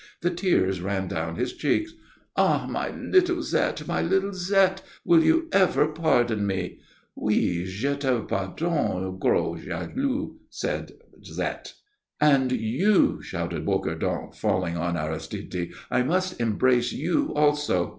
The 0.21 0.31
tears 0.31 0.81
ran 0.81 1.07
down 1.09 1.35
his 1.35 1.53
cheeks. 1.53 1.93
"Ah, 2.35 2.65
my 2.67 2.89
little 2.89 3.43
Zette, 3.43 3.87
my 3.87 4.01
little 4.01 4.31
Zette, 4.31 4.79
will 5.05 5.23
you 5.23 5.47
ever 5.51 5.85
pardon 5.89 6.47
me?" 6.47 6.79
"Oui, 7.15 7.65
je 7.67 7.93
te 7.95 8.19
pardonne, 8.21 9.19
gros 9.19 9.61
jaloux," 9.63 10.39
said 10.49 10.93
Zette. 11.23 11.73
"And 12.19 12.51
you!" 12.51 13.21
shouted 13.21 13.63
Bocardon, 13.63 14.33
falling 14.33 14.75
on 14.75 14.97
Aristide; 14.97 15.71
"I 15.91 16.01
must 16.01 16.41
embrace 16.41 16.91
you 16.91 17.31
also." 17.35 17.89